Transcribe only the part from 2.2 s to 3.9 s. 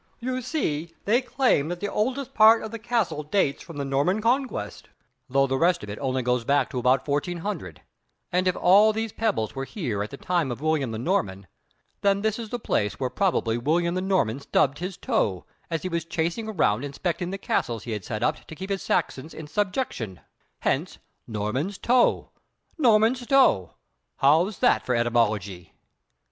part of the castle dates from the